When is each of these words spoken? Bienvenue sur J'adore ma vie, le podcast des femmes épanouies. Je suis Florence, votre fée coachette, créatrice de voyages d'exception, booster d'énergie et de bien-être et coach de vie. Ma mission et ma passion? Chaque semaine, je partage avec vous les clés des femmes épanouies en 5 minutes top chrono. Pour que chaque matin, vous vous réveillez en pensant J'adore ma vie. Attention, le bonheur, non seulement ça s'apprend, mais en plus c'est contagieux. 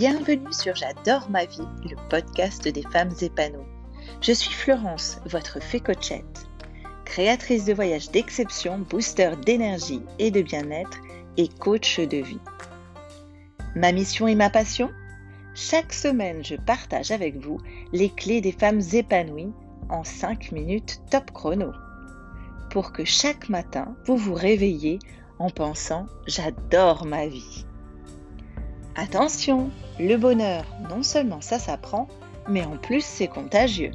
Bienvenue 0.00 0.50
sur 0.50 0.74
J'adore 0.74 1.28
ma 1.28 1.44
vie, 1.44 1.68
le 1.84 1.94
podcast 2.08 2.66
des 2.66 2.84
femmes 2.84 3.12
épanouies. 3.20 3.68
Je 4.22 4.32
suis 4.32 4.54
Florence, 4.54 5.20
votre 5.26 5.60
fée 5.60 5.80
coachette, 5.80 6.48
créatrice 7.04 7.66
de 7.66 7.74
voyages 7.74 8.10
d'exception, 8.10 8.78
booster 8.78 9.32
d'énergie 9.44 10.00
et 10.18 10.30
de 10.30 10.40
bien-être 10.40 10.96
et 11.36 11.48
coach 11.48 12.00
de 12.00 12.16
vie. 12.16 12.40
Ma 13.76 13.92
mission 13.92 14.26
et 14.26 14.34
ma 14.34 14.48
passion? 14.48 14.88
Chaque 15.54 15.92
semaine, 15.92 16.42
je 16.42 16.56
partage 16.56 17.10
avec 17.10 17.36
vous 17.36 17.58
les 17.92 18.08
clés 18.08 18.40
des 18.40 18.52
femmes 18.52 18.80
épanouies 18.94 19.52
en 19.90 20.02
5 20.02 20.50
minutes 20.52 21.02
top 21.10 21.30
chrono. 21.32 21.72
Pour 22.70 22.92
que 22.92 23.04
chaque 23.04 23.50
matin, 23.50 23.94
vous 24.06 24.16
vous 24.16 24.32
réveillez 24.32 24.98
en 25.38 25.50
pensant 25.50 26.06
J'adore 26.26 27.04
ma 27.04 27.26
vie. 27.26 27.66
Attention, 28.96 29.70
le 29.98 30.16
bonheur, 30.16 30.64
non 30.88 31.02
seulement 31.02 31.40
ça 31.40 31.58
s'apprend, 31.58 32.08
mais 32.48 32.64
en 32.64 32.76
plus 32.76 33.04
c'est 33.04 33.28
contagieux. 33.28 33.92